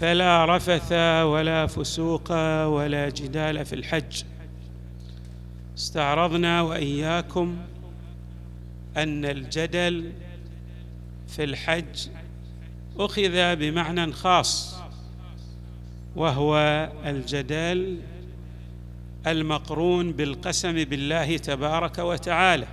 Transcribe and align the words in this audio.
فلا 0.00 0.56
رفث 0.56 0.92
ولا 1.22 1.66
فسوق 1.66 2.32
ولا 2.66 3.08
جدال 3.08 3.66
في 3.66 3.74
الحج. 3.74 4.22
استعرضنا 5.78 6.62
وإياكم 6.62 7.56
أن 8.96 9.24
الجدل 9.24 10.12
في 11.28 11.44
الحج 11.44 12.08
أخذ 12.98 13.56
بمعنى 13.56 14.12
خاص 14.12 14.76
وهو 16.16 16.56
الجدل 17.06 18.00
المقرون 19.26 20.12
بالقسم 20.12 20.84
بالله 20.84 21.36
تبارك 21.36 21.98
وتعالى 21.98 22.66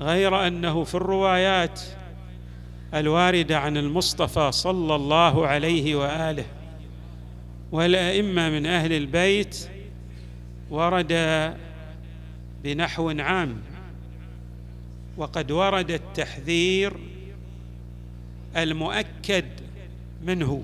غير 0.00 0.46
أنه 0.46 0.84
في 0.84 0.94
الروايات 0.94 1.80
الواردة 2.94 3.58
عن 3.58 3.76
المصطفى 3.76 4.52
صلى 4.52 4.94
الله 4.94 5.46
عليه 5.46 5.94
وآله 5.94 6.44
والأئمة 7.72 8.50
من 8.50 8.66
أهل 8.66 8.92
البيت 8.92 9.68
ورد 10.70 11.12
بنحو 12.64 13.10
عام 13.10 13.60
وقد 15.16 15.50
ورد 15.50 15.90
التحذير 15.90 16.96
المؤكد 18.56 19.44
منه 20.24 20.62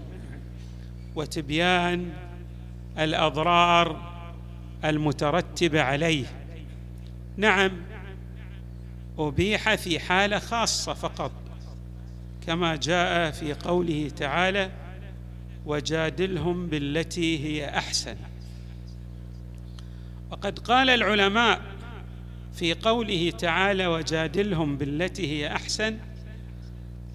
وتبيان 1.14 2.12
الأضرار 2.98 4.14
المترتبه 4.84 5.82
عليه. 5.82 6.26
نعم 7.36 7.70
أبيح 9.18 9.74
في 9.74 10.00
حالة 10.00 10.38
خاصة 10.38 10.94
فقط. 10.94 11.32
كما 12.46 12.76
جاء 12.76 13.30
في 13.30 13.52
قوله 13.52 14.10
تعالى 14.16 14.70
وجادلهم 15.66 16.66
بالتي 16.66 17.44
هي 17.44 17.68
أحسن. 17.68 18.16
وقد 20.30 20.58
قال 20.58 20.90
العلماء 20.90 21.60
في 22.54 22.74
قوله 22.74 23.30
تعالى 23.30 23.86
وجادلهم 23.86 24.76
بالتي 24.76 25.26
هي 25.32 25.52
أحسن 25.52 25.98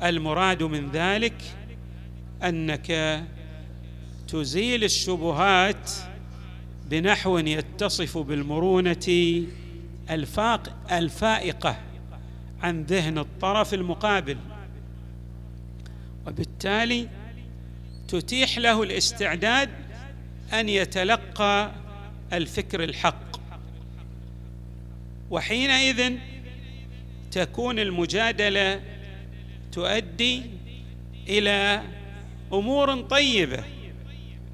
المراد 0.03 0.63
من 0.63 0.91
ذلك 0.91 1.41
أنك 2.43 3.21
تزيل 4.27 4.83
الشبهات 4.83 5.91
بنحو 6.89 7.37
يتصف 7.37 8.17
بالمرونة 8.17 9.45
الفائقة 10.91 11.77
عن 12.61 12.83
ذهن 12.83 13.17
الطرف 13.17 13.73
المقابل. 13.73 14.37
وبالتالي 16.29 17.07
تتيح 18.07 18.57
له 18.57 18.83
الاستعداد 18.83 19.69
أن 20.53 20.69
يتلقى 20.69 21.71
الفكر 22.33 22.83
الحق. 22.83 23.39
وحينئذ 25.29 26.13
تكون 27.31 27.79
المجادلة 27.79 28.81
تؤدي 29.71 30.43
إلى 31.27 31.83
أمور 32.53 33.01
طيبة. 33.01 33.63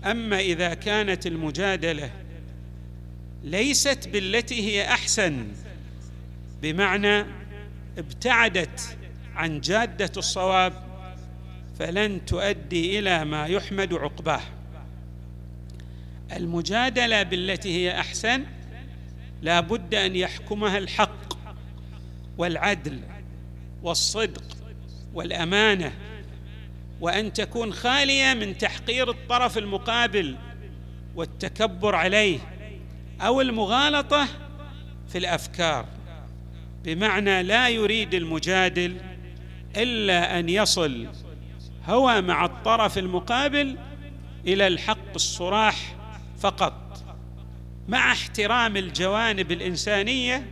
أما 0.05 0.39
إذا 0.39 0.73
كانت 0.73 1.27
المجادلة 1.27 2.11
ليست 3.43 4.07
بالتي 4.07 4.61
هي 4.67 4.87
أحسن 4.87 5.47
بمعنى 6.61 7.25
ابتعدت 7.97 8.97
عن 9.35 9.61
جادة 9.61 10.11
الصواب 10.17 10.84
فلن 11.79 12.25
تؤدي 12.25 12.99
إلى 12.99 13.25
ما 13.25 13.45
يحمد 13.45 13.93
عقباه. 13.93 14.41
المجادلة 16.31 17.23
بالتي 17.23 17.75
هي 17.75 17.99
أحسن 17.99 18.45
لا 19.41 19.59
بد 19.59 19.95
أن 19.95 20.15
يحكمها 20.15 20.77
الحق 20.77 21.33
والعدل 22.37 22.99
والصدق 23.83 24.43
والأمانة 25.13 25.93
وأن 27.01 27.33
تكون 27.33 27.73
خالية 27.73 28.33
من 28.33 28.57
تحقير 28.57 29.09
الطرف 29.09 29.57
المقابل 29.57 30.35
والتكبر 31.15 31.95
عليه 31.95 32.39
أو 33.21 33.41
المغالطة 33.41 34.27
في 35.07 35.17
الأفكار. 35.17 35.85
بمعنى 36.83 37.43
لا 37.43 37.69
يريد 37.69 38.13
المجادل 38.13 38.97
إلا 39.77 40.39
أن 40.39 40.49
يصل 40.49 41.07
هوى 41.87 42.21
مع 42.21 42.45
الطرف 42.45 42.97
المقابل 42.97 43.77
إلى 44.47 44.67
الحق 44.67 45.13
الصراح 45.15 45.95
فقط. 46.39 47.03
مع 47.87 48.11
احترام 48.11 48.77
الجوانب 48.77 49.51
الإنسانية 49.51 50.45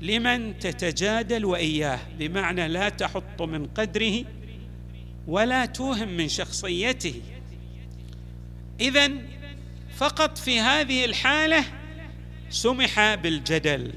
لمن 0.00 0.58
تتجادل 0.58 1.44
وإياه 1.44 1.98
بمعنى 2.18 2.68
لا 2.68 2.88
تحط 2.88 3.42
من 3.42 3.66
قدره 3.66 4.24
ولا 5.26 5.66
توهم 5.66 6.08
من 6.08 6.28
شخصيته. 6.28 7.14
اذا 8.80 9.10
فقط 9.96 10.38
في 10.38 10.60
هذه 10.60 11.04
الحالة 11.04 11.64
سمح 12.50 13.14
بالجدل. 13.14 13.92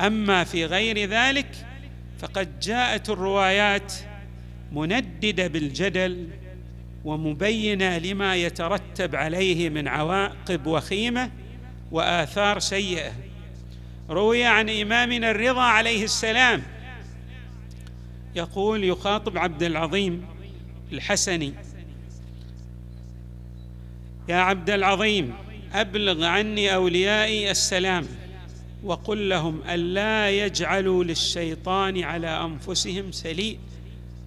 أما 0.00 0.44
في 0.44 0.64
غير 0.64 1.08
ذلك 1.08 1.66
فقد 2.18 2.60
جاءت 2.60 3.10
الروايات 3.10 3.92
منددة 4.72 5.46
بالجدل 5.46 6.28
ومبينة 7.04 7.98
لما 7.98 8.36
يترتب 8.36 9.16
عليه 9.16 9.68
من 9.70 9.88
عواقب 9.88 10.66
وخيمة 10.66 11.30
وآثار 11.90 12.58
سيئة. 12.58 13.12
روي 14.10 14.44
عن 14.44 14.70
إمامنا 14.70 15.30
الرضا 15.30 15.62
عليه 15.62 16.04
السلام 16.04 16.62
يقول 18.34 18.84
يخاطب 18.84 19.38
عبد 19.38 19.62
العظيم 19.62 20.26
الحسني 20.92 21.52
يا 24.28 24.36
عبد 24.36 24.70
العظيم 24.70 25.34
أبلغ 25.72 26.24
عني 26.24 26.74
أوليائي 26.74 27.50
السلام 27.50 28.06
وقل 28.84 29.28
لهم 29.28 29.62
ألا 29.68 30.30
يجعلوا 30.30 31.04
للشيطان 31.04 32.02
على 32.02 32.28
أنفسهم 32.28 33.12
سليء 33.12 33.58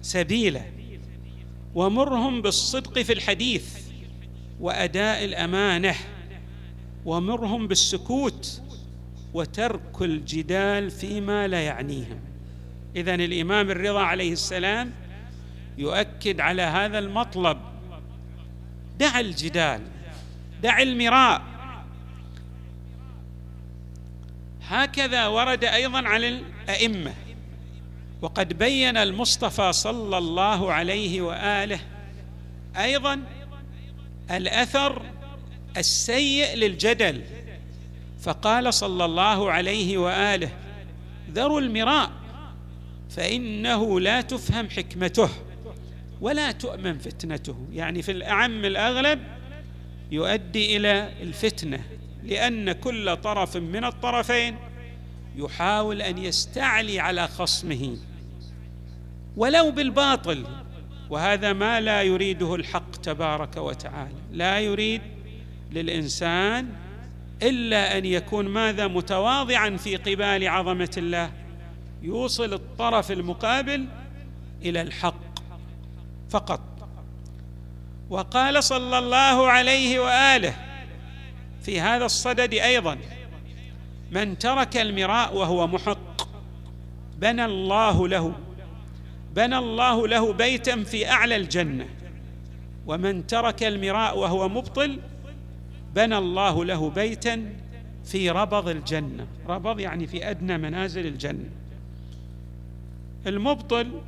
سبيلا 0.06 0.62
ومرهم 1.74 2.42
بالصدق 2.42 2.98
في 2.98 3.12
الحديث 3.12 3.78
وأداء 4.60 5.24
الأمانة 5.24 5.94
ومرهم 7.04 7.68
بالسكوت 7.68 8.62
وترك 9.34 10.02
الجدال 10.02 10.90
فيما 10.90 11.48
لا 11.48 11.60
يعنيهم. 11.60 12.20
اذا 12.96 13.14
الإمام 13.14 13.70
الرضا 13.70 14.00
عليه 14.00 14.32
السلام 14.32 14.92
يؤكد 15.78 16.40
على 16.40 16.62
هذا 16.62 16.98
المطلب. 16.98 17.58
دع 18.98 19.20
الجدال 19.20 19.80
دع 20.62 20.82
المراء. 20.82 21.42
هكذا 24.68 25.26
ورد 25.26 25.64
أيضا 25.64 26.08
على 26.08 26.28
الأئمة. 26.28 27.25
وقد 28.26 28.58
بين 28.58 28.96
المصطفى 28.96 29.72
صلى 29.72 30.18
الله 30.18 30.72
عليه 30.72 31.20
وآله 31.20 31.80
أيضا 32.76 33.22
الأثر 34.30 35.02
السيء 35.76 36.54
للجدل. 36.54 37.22
فقال 38.20 38.74
صلى 38.74 39.04
الله 39.04 39.50
عليه 39.50 39.98
وآله 39.98 40.48
ذروا 41.30 41.60
المراء 41.60 42.10
فإنه 43.10 44.00
لا 44.00 44.20
تفهم 44.20 44.70
حكمته 44.70 45.28
ولا 46.20 46.52
تؤمن 46.52 46.98
فتنته. 46.98 47.56
يعني 47.72 48.02
في 48.02 48.12
الأعم 48.12 48.64
الأغلب 48.64 49.20
يؤدي 50.10 50.76
إلى 50.76 51.12
الفتنة 51.22 51.84
لأن 52.22 52.72
كل 52.72 53.16
طرف 53.16 53.56
من 53.56 53.84
الطرفين 53.84 54.56
يحاول 55.36 56.02
أن 56.02 56.18
يستعلي 56.18 57.00
على 57.00 57.28
خصمه. 57.28 57.96
ولو 59.36 59.70
بالباطل. 59.70 60.46
وهذا 61.10 61.52
ما 61.52 61.80
لا 61.80 62.02
يريده 62.02 62.54
الحق 62.54 62.90
تبارك 62.90 63.56
وتعالى. 63.56 64.14
لا 64.32 64.60
يريد 64.60 65.02
للإنسان 65.72 66.68
إلا 67.42 67.98
أن 67.98 68.04
يكون 68.04 68.48
ماذا 68.48 68.86
متواضعا 68.86 69.76
في 69.76 69.96
قبال 69.96 70.48
عظمة 70.48 70.90
الله. 70.96 71.32
يوصل 72.02 72.54
الطرف 72.54 73.10
المقابل 73.12 73.86
إلى 74.62 74.80
الحق 74.80 75.38
فقط. 76.30 76.60
وقال 78.10 78.64
صلى 78.64 78.98
الله 78.98 79.46
عليه 79.46 80.00
وآله 80.00 80.54
في 81.62 81.80
هذا 81.80 82.04
الصدد 82.04 82.54
أيضا 82.54 82.98
من 84.10 84.38
ترك 84.38 84.76
المراء 84.76 85.36
وهو 85.36 85.66
محق 85.66 86.28
بنى 87.18 87.44
الله 87.44 88.08
له 88.08 88.32
بنى 89.36 89.58
الله 89.58 90.08
له 90.08 90.32
بيتا 90.32 90.84
في 90.84 91.10
أعلى 91.10 91.36
الجنة. 91.36 91.86
ومن 92.86 93.26
ترك 93.26 93.62
المراء 93.62 94.18
وهو 94.18 94.48
مبطل 94.48 95.00
بنى 95.94 96.18
الله 96.18 96.64
له 96.64 96.90
بيتا 96.90 97.52
في 98.04 98.30
ربض 98.30 98.68
الجنة. 98.68 99.26
ربض 99.48 99.80
يعني 99.80 100.06
في 100.06 100.30
أدنى 100.30 100.58
منازل 100.58 101.06
الجنة. 101.06 101.50
المبطل 103.26 104.00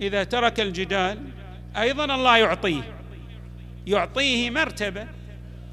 إذا 0.00 0.24
ترك 0.24 0.60
الجدال 0.60 1.18
أيضا 1.76 2.04
الله 2.04 2.36
يعطيه. 2.36 2.82
يعطيه 3.86 4.50
مرتبة 4.50 5.06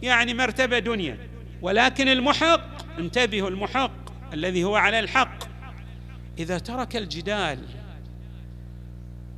يعني 0.01 0.33
مرتبة 0.33 0.79
دنيا. 0.79 1.17
ولكن 1.61 2.07
المحق 2.07 2.97
انتبهوا 2.99 3.49
المحق 3.49 4.33
الذي 4.33 4.63
هو 4.63 4.75
على 4.75 4.99
الحق. 4.99 5.43
إذا 6.39 6.57
ترك 6.57 6.95
الجدال 6.95 7.59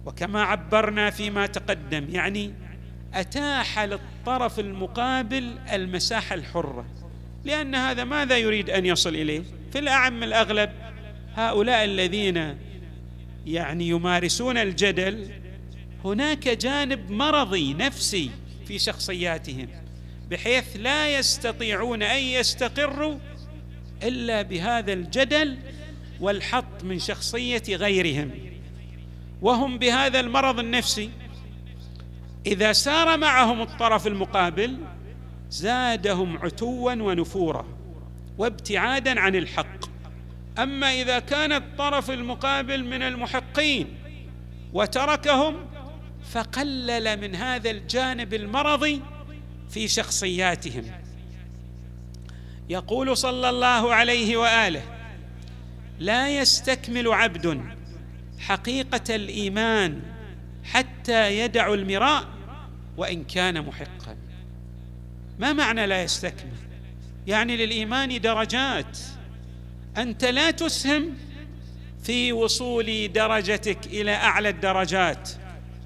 وكما 0.05 0.41
عبرنا 0.41 1.09
فيما 1.09 1.45
تقدم 1.45 2.07
يعني 2.09 2.53
أتاح 3.13 3.79
للطرف 3.79 4.59
المقابل 4.59 5.55
المساحة 5.71 6.35
الحرة. 6.35 6.85
لأن 7.45 7.75
هذا 7.75 8.03
ماذا 8.03 8.37
يريد 8.37 8.69
أن 8.69 8.85
يصل 8.85 9.15
إليه؟ 9.15 9.43
في 9.71 9.79
الأعم 9.79 10.23
الأغلب 10.23 10.69
هؤلاء 11.35 11.85
الذين 11.85 12.57
يعني 13.45 13.87
يمارسون 13.87 14.57
الجدل 14.57 15.29
هناك 16.05 16.47
جانب 16.47 17.11
مرضي 17.11 17.73
نفسي 17.73 18.31
في 18.67 18.79
شخصياتهم 18.79 19.67
بحيث 20.29 20.65
لا 20.75 21.17
يستطيعون 21.17 22.03
أن 22.03 22.23
يستقروا 22.23 23.17
إلا 24.03 24.41
بهذا 24.41 24.93
الجدل 24.93 25.57
والحط 26.19 26.83
من 26.83 26.99
شخصية 26.99 27.63
غيرهم. 27.69 28.31
وهم 29.43 29.77
بهذا 29.77 30.19
المرض 30.19 30.59
النفسي. 30.59 31.09
إذا 32.45 32.73
سار 32.73 33.17
معهم 33.17 33.61
الطرف 33.61 34.07
المقابل 34.07 34.77
زادهم 35.49 36.37
عتوا 36.37 36.91
ونفورا 36.91 37.65
وابتعادا 38.37 39.19
عن 39.19 39.35
الحق. 39.35 39.85
أما 40.59 41.01
إذا 41.01 41.19
كان 41.19 41.51
الطرف 41.51 42.11
المقابل 42.11 42.83
من 42.83 43.01
المحقين 43.01 43.87
وتركهم 44.73 45.55
فقلل 46.31 47.21
من 47.21 47.35
هذا 47.35 47.69
الجانب 47.69 48.33
المرضي 48.33 49.01
في 49.69 49.87
شخصياتهم. 49.87 50.83
يقول 52.69 53.17
صلى 53.17 53.49
الله 53.49 53.93
عليه 53.93 54.37
وآله 54.37 54.81
لا 55.99 56.29
يستكمل 56.29 57.07
عبد 57.07 57.73
حقيقة 58.47 59.15
الإيمان 59.15 60.01
حتى 60.63 61.37
يدع 61.39 61.73
المراء 61.73 62.27
وإن 62.97 63.23
كان 63.23 63.61
محقا. 63.61 64.15
ما 65.39 65.53
معنى 65.53 65.87
لا 65.87 66.03
يستكمل؟ 66.03 66.51
يعني 67.27 67.57
للإيمان 67.57 68.21
درجات. 68.21 68.97
أنت 69.97 70.25
لا 70.25 70.51
تسهم 70.51 71.13
في 72.03 72.33
وصول 72.33 73.13
درجتك 73.13 73.85
إلى 73.85 74.15
أعلى 74.15 74.49
الدرجات 74.49 75.29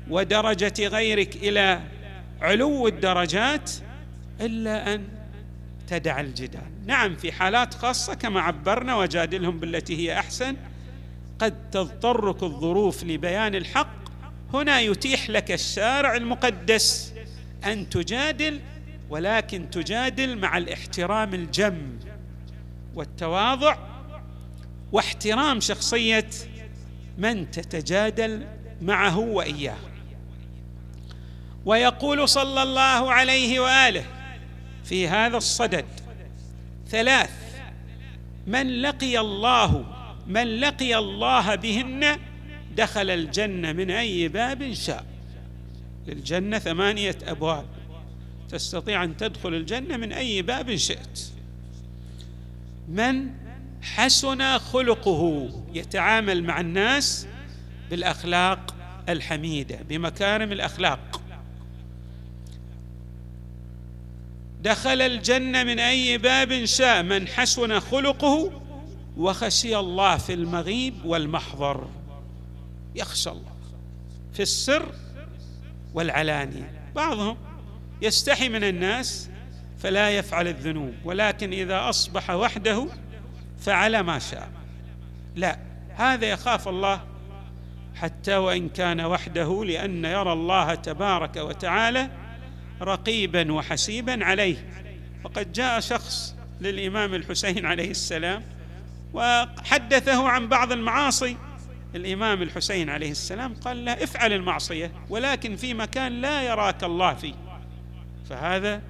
ودرجة 0.10 0.88
غيرك 0.88 1.36
إلى 1.36 1.82
علو 2.42 2.88
الدرجات 2.88 3.72
إلا 4.42 4.94
أن 4.94 5.08
تدع 5.88 6.20
الجدال. 6.20 6.86
نعم 6.86 7.16
في 7.16 7.32
حالات 7.32 7.74
خاصة 7.74 8.14
كما 8.14 8.42
عبرنا 8.42 8.96
وجادلهم 8.96 9.60
بالتي 9.60 9.98
هي 9.98 10.20
أحسن 10.20 10.56
قد 11.40 11.70
تضطرك 11.72 12.44
الظروف 12.44 13.04
لبيان 13.04 13.56
الحق 13.56 13.98
هنا 14.54 14.80
يتيح 14.80 15.30
لك 15.30 15.52
الشارع 15.52 16.16
المقدس 16.16 17.14
أن 17.66 17.90
تجادل 17.90 18.60
ولكن 19.10 19.70
تجادل 19.70 20.38
مع 20.38 20.58
الاحترام 20.58 21.34
الجم 21.34 22.00
والتواضع 22.96 23.78
واحترام 24.92 25.60
شخصية 25.60 26.30
من 27.18 27.52
تتجادل 27.52 28.48
معه 28.82 29.18
وإياه. 29.20 29.78
ويقول 31.66 32.30
صلى 32.30 32.64
الله 32.64 33.14
عليه 33.14 33.60
وآله 33.60 34.06
في 34.84 35.08
هذا 35.08 35.38
الصدد 35.38 35.86
ثلاث 36.88 37.32
من 38.48 38.82
لقي 38.82 39.20
الله 39.20 39.97
من 40.28 40.60
لقي 40.60 40.98
الله 40.98 41.56
بهن 41.56 42.20
دخل 42.78 43.10
الجنة 43.10 43.72
من 43.72 43.92
أي 43.92 44.28
باب 44.28 44.74
شاء. 44.74 45.06
للجنة 46.08 46.60
ثمانية 46.60 47.18
أبواب. 47.24 47.66
تستطيع 48.50 49.04
أن 49.04 49.18
تدخل 49.18 49.54
الجنة 49.54 49.98
من 49.98 50.14
أي 50.14 50.42
باب 50.42 50.76
شئت. 50.76 51.20
من 52.90 53.30
حسن 53.82 54.58
خلقه. 54.58 55.50
يتعامل 55.74 56.44
مع 56.44 56.60
الناس 56.60 57.28
بالأخلاق 57.90 58.76
الحميدة 59.10 59.80
بمكارم 59.90 60.52
الأخلاق. 60.52 61.22
دخل 64.64 65.02
الجنة 65.02 65.64
من 65.64 65.80
أي 65.80 66.18
باب 66.18 66.66
شاء. 66.66 67.04
من 67.04 67.28
حسن 67.28 67.80
خلقه 67.80 68.57
وخشي 69.18 69.78
الله 69.78 70.18
في 70.18 70.34
المغيب 70.34 71.06
والمحضر. 71.06 71.88
يخشى 72.96 73.30
الله 73.30 73.52
في 74.34 74.42
السر 74.42 74.92
والعلانية. 75.94 76.92
بعضهم 76.96 77.38
يستحي 78.02 78.50
من 78.50 78.64
الناس 78.64 79.30
فلا 79.80 80.10
يفعل 80.10 80.48
الذنوب 80.48 80.94
ولكن 81.04 81.54
إذا 81.54 81.90
أصبح 81.90 82.30
وحده 82.30 82.88
فعل 83.60 84.00
ما 84.00 84.20
شاء. 84.20 84.50
لا 85.36 85.60
هذا 85.96 86.26
يخاف 86.26 86.68
الله 86.68 87.02
حتى 87.96 88.36
وإن 88.36 88.70
كان 88.70 89.02
وحده 89.02 89.64
لأن 89.66 90.06
يرى 90.06 90.34
الله 90.34 90.76
تبارك 90.76 91.36
وتعالى 91.36 92.10
رقيبا 92.82 93.54
وحسيبا 93.54 94.26
عليه. 94.26 94.70
وقد 95.24 95.54
جاء 95.54 95.80
شخص 95.80 96.36
للإمام 96.62 97.14
الحسين 97.14 97.66
عليه 97.66 97.92
السلام 97.92 98.57
وحدثه 99.14 100.30
عن 100.30 100.48
بعض 100.48 100.72
المعاصي. 100.72 101.38
الإمام 101.96 102.42
الحسين 102.42 102.90
عليه 102.90 103.12
السلام 103.12 103.54
قال 103.54 103.86
له 103.86 103.92
افعل 103.92 104.34
المعصية 104.34 104.92
ولكن 105.10 105.56
في 105.56 105.74
مكان 105.74 106.22
لا 106.22 106.42
يراك 106.42 106.84
الله 106.84 107.14
فيه. 107.14 107.34
فهذا 108.30 108.82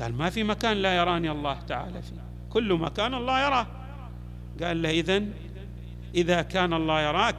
قال 0.00 0.14
ما 0.14 0.30
في 0.30 0.44
مكان 0.44 0.76
لا 0.76 0.96
يراني 0.96 1.30
الله 1.30 1.60
تعالى 1.60 2.02
فيه. 2.02 2.24
كل 2.50 2.74
مكان 2.74 3.14
الله 3.14 3.46
يراه. 3.46 3.66
قال 4.62 4.82
له 4.82 4.90
إذن 4.90 5.30
إذا 6.14 6.42
كان 6.42 6.72
الله 6.72 7.00
يراك 7.00 7.36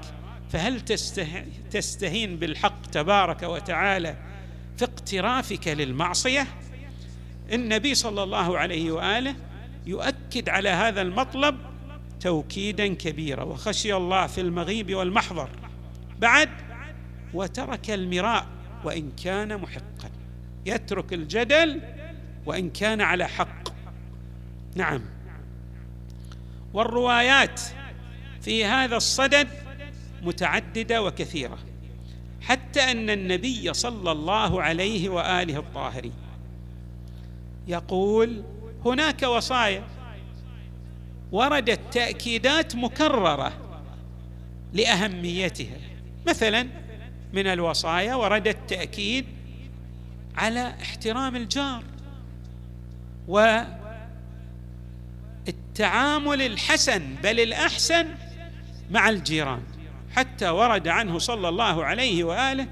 فهل 0.52 0.82
تستهين 1.72 2.38
بالحق 2.38 2.86
تبارك 2.86 3.44
وتعالى 3.44 4.16
في 4.78 4.86
اقترافك 4.86 5.68
للمعصية؟ 5.68 6.48
النبي 7.54 7.96
صلى 7.96 8.24
الله 8.24 8.58
عليه 8.58 8.92
وآله 8.92 9.36
يؤكد 9.86 10.50
على 10.50 10.70
هذا 10.70 11.02
المطلب 11.02 11.58
توكيدا 12.26 12.88
كبيرا. 12.88 13.44
وخشي 13.44 13.94
الله 13.96 14.28
في 14.28 14.42
المغيب 14.42 14.96
والمحضر. 14.96 15.50
بعد 16.20 16.50
وترك 17.34 17.92
المراء 17.92 18.46
وإن 18.84 19.12
كان 19.24 19.58
محقا. 19.58 20.10
يترك 20.66 21.14
الجدل 21.14 21.82
وإن 22.46 22.70
كان 22.70 23.02
على 23.02 23.28
حق. 23.28 23.70
نعم. 24.76 25.02
والروايات 26.74 27.62
في 28.42 28.66
هذا 28.66 28.98
الصدد 28.98 29.48
متعددة 30.24 31.04
وكثيرة. 31.04 31.58
حتى 32.42 32.82
أن 32.82 33.10
النبي 33.10 33.74
صلى 33.74 34.12
الله 34.12 34.62
عليه 34.62 35.10
وآله 35.10 35.60
الطاهرين 35.60 36.14
يقول 37.68 38.44
هناك 38.86 39.24
وصايا. 39.24 39.95
وردت 41.32 41.80
تأكيدات 41.92 42.76
مكررة 42.76 43.54
لأهميتها. 44.74 45.78
مثلا 46.28 46.68
من 47.34 47.48
الوصايا 47.48 48.16
ورد 48.16 48.48
التاكيد 48.48 49.26
على 50.36 50.74
احترام 50.82 51.36
الجار 51.36 51.84
والتعامل 55.48 56.42
الحسن 56.42 57.16
بل 57.24 57.40
الأحسن 57.40 58.08
مع 58.92 59.10
الجيران. 59.10 59.62
حتى 60.12 60.50
ورد 60.50 60.88
عنه 60.88 61.20
صلى 61.20 61.50
الله 61.50 61.86
عليه 61.86 62.24
وآله 62.24 62.68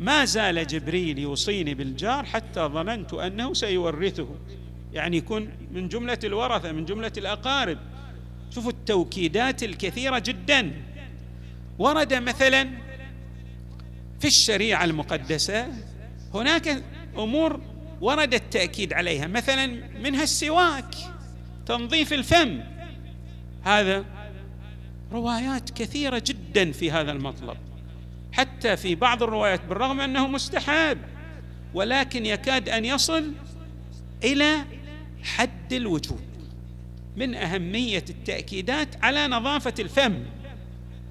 ما 0.00 0.24
زال 0.24 0.66
جبريل 0.66 1.18
يوصيني 1.18 1.74
بالجار 1.74 2.24
حتى 2.24 2.60
ظننت 2.60 3.14
أنه 3.14 3.54
سيورثه. 3.54 4.28
يعني 4.92 5.16
يكون 5.16 5.48
من 5.72 5.88
جملة 5.88 6.18
الورثة 6.24 6.72
من 6.72 6.84
جملة 6.84 7.12
الأقارب. 7.16 7.78
شوفوا 8.50 8.70
التوكيدات 8.70 9.62
الكثيرة 9.62 10.18
جدا. 10.18 10.72
ورد 11.78 12.14
مثلا 12.14 12.68
في 14.20 14.26
الشريعة 14.26 14.84
المقدسة 14.84 15.68
هناك 16.34 16.82
أمور 17.18 17.60
ورد 18.00 18.34
التاكيد 18.34 18.92
عليها. 18.92 19.26
مثلا 19.26 19.66
منها 20.00 20.22
السواك 20.22 20.94
تنظيف 21.66 22.12
الفم. 22.12 22.60
هذا 23.64 24.04
روايات 25.12 25.70
كثيرة 25.70 26.22
جدا 26.26 26.72
في 26.72 26.90
هذا 26.90 27.12
المطلب. 27.12 27.56
حتى 28.32 28.76
في 28.76 28.94
بعض 28.94 29.22
الروايات 29.22 29.64
بالرغم 29.64 30.00
أنه 30.00 30.26
مستحب 30.26 30.98
ولكن 31.74 32.26
يكاد 32.26 32.68
أن 32.68 32.84
يصل 32.84 33.32
إلى 34.24 34.64
حد 35.22 35.72
الوجوب 35.72 36.20
من 37.16 37.34
أهمية 37.34 38.04
التأكيدات 38.10 39.04
على 39.04 39.26
نظافة 39.26 39.74
الفم 39.78 40.22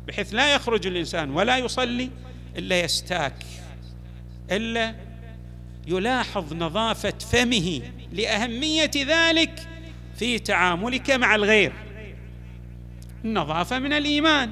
بحيث 0.07 0.33
لا 0.33 0.55
يخرج 0.55 0.87
الإنسان 0.87 1.29
ولا 1.29 1.57
يصلي 1.57 2.09
إلا 2.57 2.79
يستاك 2.79 3.45
إلا 4.51 4.95
يلاحظ 5.87 6.53
نظافة 6.53 7.13
فمه 7.31 7.81
لأهمية 8.13 8.91
ذلك 8.95 9.67
في 10.15 10.39
تعاملك 10.39 11.11
مع 11.11 11.35
الغير. 11.35 11.73
النظافة 13.25 13.79
من 13.79 13.93
الإيمان 13.93 14.51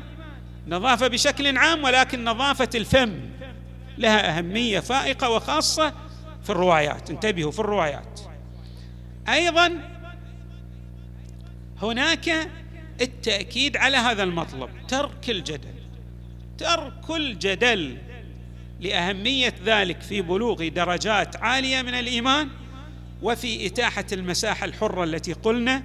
نظافة 0.68 1.08
بشكل 1.08 1.58
عام 1.58 1.84
ولكن 1.84 2.24
نظافة 2.24 2.70
الفم 2.76 3.20
لها 3.98 4.38
أهمية 4.38 4.80
فائقة 4.80 5.30
وخاصة 5.30 5.94
في 6.44 6.50
الروايات. 6.50 7.10
انتبهوا 7.10 7.52
في 7.52 7.60
الروايات. 7.60 8.20
أيضا 9.30 9.93
هناك 11.82 12.50
التأكيد 13.02 13.78
على 13.78 13.98
هذا 13.98 14.24
المطلب. 14.24 14.70
ترك 14.88 15.30
الجدل. 15.30 15.74
ترك 16.58 17.10
الجدل 17.10 17.98
لأهمية 18.80 19.54
ذلك 19.66 20.02
في 20.02 20.22
بلوغ 20.22 20.68
درجات 20.68 21.36
عالية 21.36 21.82
من 21.82 21.94
الإيمان 21.94 22.50
وفي 23.22 23.68
إتاحة 23.68 24.06
المساحة 24.12 24.66
الحرة 24.66 25.04
التي 25.04 25.34
قلنا 25.34 25.84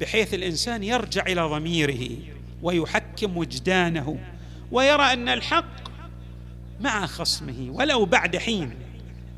بحيث 0.00 0.34
الإنسان 0.34 0.82
يرجع 0.82 1.26
إلى 1.26 1.40
ضميره 1.40 2.08
ويحكم 2.62 3.36
وجدانه 3.36 4.18
ويرى 4.72 5.02
أن 5.02 5.28
الحق 5.28 5.88
مع 6.80 7.06
خصمه 7.06 7.70
ولو 7.70 8.04
بعد 8.04 8.36
حين 8.36 8.74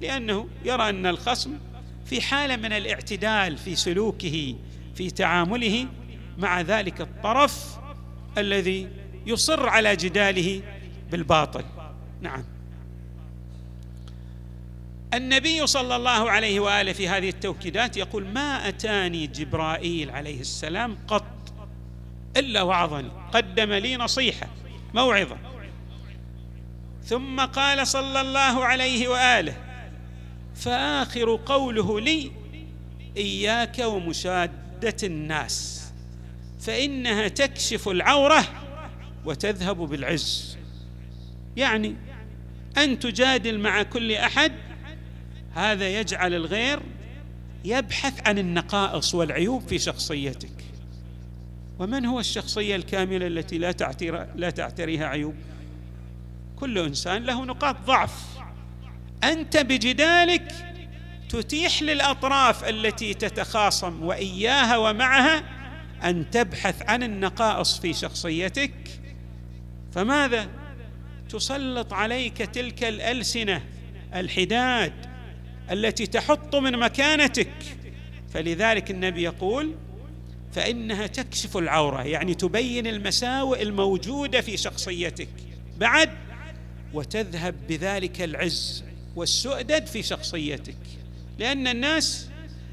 لأنه 0.00 0.48
يرى 0.64 0.88
أن 0.88 1.06
الخصم 1.06 1.58
في 2.06 2.20
حالة 2.20 2.56
من 2.56 2.72
الاعتدال 2.72 3.56
في 3.56 3.76
سلوكه 3.76 4.54
في 4.98 5.10
تعامله 5.10 5.86
مع 6.38 6.60
ذلك 6.60 7.00
الطرف 7.00 7.78
الذي 8.38 8.88
يصر 9.26 9.68
على 9.68 9.96
جداله 9.96 10.62
بالباطل. 11.10 11.64
نعم. 12.20 12.44
النبي 15.14 15.66
صلى 15.66 15.96
الله 15.96 16.30
عليه 16.30 16.60
وآله 16.60 16.92
في 16.92 17.08
هذه 17.08 17.28
التوكيدات 17.28 17.96
يقول 17.96 18.26
ما 18.26 18.68
أتاني 18.68 19.26
جبرائيل 19.26 20.10
عليه 20.10 20.40
السلام 20.40 20.98
قط 21.08 21.52
إلا 22.36 22.62
وعظني 22.62 23.10
قدم 23.32 23.72
لي 23.72 23.96
نصيحة 23.96 24.48
موعظة. 24.94 25.36
ثم 27.04 27.40
قال 27.40 27.86
صلى 27.86 28.20
الله 28.20 28.64
عليه 28.64 29.08
وآله 29.08 29.56
فآخر 30.54 31.40
قوله 31.46 32.00
لي 32.00 32.32
إياك 33.16 33.78
ومشاده 34.78 35.06
الناس 35.06 35.90
فإنها 36.60 37.28
تكشف 37.28 37.88
العورة 37.88 38.44
وتذهب 39.24 39.76
بالعز. 39.76 40.56
يعني 41.56 41.96
أن 42.76 42.98
تجادل 42.98 43.58
مع 43.58 43.82
كل 43.82 44.12
أحد 44.12 44.52
هذا 45.54 45.88
يجعل 45.88 46.34
الغير 46.34 46.80
يبحث 47.64 48.28
عن 48.28 48.38
النقائص 48.38 49.14
والعيوب 49.14 49.68
في 49.68 49.78
شخصيتك. 49.78 50.64
ومن 51.78 52.06
هو 52.06 52.20
الشخصية 52.20 52.76
الكاملة 52.76 53.26
التي 53.26 53.58
لا 53.58 53.74
لا 54.36 54.50
تعتريها 54.50 55.06
عيوب؟ 55.06 55.34
كل 56.56 56.78
إنسان 56.78 57.22
له 57.22 57.44
نقاط 57.44 57.76
ضعف. 57.86 58.24
أنت 59.24 59.56
بجدالك 59.56 60.67
تتيح 61.28 61.82
للأطراف 61.82 62.64
التي 62.64 63.14
تتخاصم 63.14 64.02
وإياها 64.02 64.76
ومعها 64.76 65.44
أن 66.04 66.30
تبحث 66.30 66.82
عن 66.82 67.02
النقائص 67.02 67.78
في 67.78 67.92
شخصيتك. 67.92 69.00
فماذا؟ 69.92 70.48
تسلط 71.28 71.92
عليك 71.92 72.36
تلك 72.36 72.84
الألسنة 72.84 73.64
الحداد 74.14 74.92
التي 75.70 76.06
تحط 76.06 76.56
من 76.56 76.78
مكانتك. 76.78 77.52
فلذلك 78.34 78.90
النبي 78.90 79.22
يقول 79.22 79.74
فإنها 80.52 81.06
تكشف 81.06 81.56
العورة 81.56 82.02
يعني 82.02 82.34
تبين 82.34 82.86
المساوئ 82.86 83.62
الموجودة 83.62 84.40
في 84.40 84.56
شخصيتك. 84.56 85.28
بعد 85.78 86.10
وتذهب 86.94 87.54
بذلك 87.68 88.22
العز 88.22 88.84
والسؤدد 89.16 89.86
في 89.86 90.02
شخصيتك. 90.02 90.97
لأن 91.38 91.66
الناس 91.66 92.30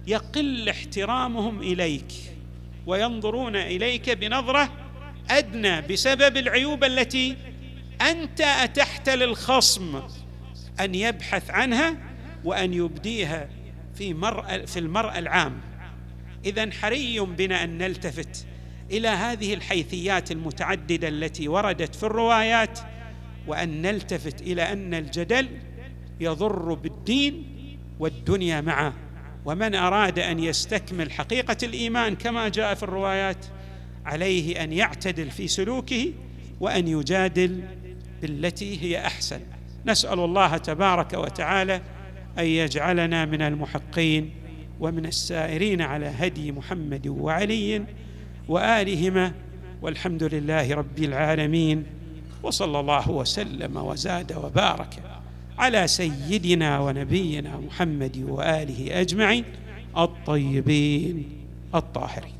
يقل 0.07 0.69
احترامهم 0.69 1.59
إليك 1.61 2.13
وينظرون 2.87 3.55
إليك 3.55 4.09
بنظرة 4.09 4.71
أدنى 5.29 5.81
بسبب 5.81 6.37
العيوب 6.37 6.83
التي 6.83 7.35
أنت 8.01 8.41
أتحت 8.41 9.09
للخصم 9.09 10.01
أن 10.79 10.95
يبحث 10.95 11.49
عنها 11.49 11.97
وأن 12.43 12.73
يبديها 12.73 13.49
في 13.95 14.13
مرأة 14.13 14.57
في 14.57 14.79
المرأة 14.79 15.19
العام. 15.19 15.61
اذا 16.45 16.71
حري 16.71 17.19
بنا 17.19 17.63
أن 17.63 17.77
نلتفت 17.77 18.45
إلى 18.91 19.07
هذه 19.07 19.53
الحيثيات 19.53 20.31
المتعددة 20.31 21.07
التي 21.07 21.47
وردت 21.47 21.95
في 21.95 22.03
الروايات 22.03 22.79
وأن 23.47 23.81
نلتفت 23.81 24.41
إلى 24.41 24.71
أن 24.71 24.93
الجدل 24.93 25.49
يضر 26.19 26.73
بالدين 26.73 27.54
والدنيا 27.99 28.61
معه. 28.61 28.93
ومن 29.45 29.75
أراد 29.75 30.19
أن 30.19 30.39
يستكمل 30.39 31.11
حقيقة 31.11 31.57
الإيمان 31.63 32.15
كما 32.15 32.49
جاء 32.49 32.73
في 32.73 32.83
الروايات 32.83 33.45
عليه 34.05 34.63
أن 34.63 34.73
يعتدل 34.73 35.31
في 35.31 35.47
سلوكه 35.47 36.11
وأن 36.59 36.87
يجادل 36.87 37.63
بالتي 38.21 38.81
هي 38.81 39.05
أحسن. 39.05 39.39
نسأل 39.85 40.19
الله 40.19 40.57
تبارك 40.57 41.13
وتعالى 41.13 41.81
أن 42.39 42.45
يجعلنا 42.45 43.25
من 43.25 43.41
المحقين 43.41 44.31
ومن 44.79 45.05
السائرين 45.05 45.81
على 45.81 46.05
هدي 46.05 46.51
محمد 46.51 47.07
وعلي 47.07 47.83
وآلهما. 48.47 49.31
والحمد 49.81 50.23
لله 50.23 50.75
رب 50.75 50.99
العالمين. 50.99 51.85
وصلى 52.43 52.79
الله 52.79 53.11
وسلم 53.11 53.77
وزاد 53.77 54.33
وبارك. 54.33 55.03
على 55.57 55.87
سيدنا 55.87 56.79
ونبينا 56.79 57.57
محمد 57.67 58.17
وآله 58.29 59.01
أجمعين 59.01 59.43
الطيبين 59.97 61.23
الطاهرين. 61.75 62.34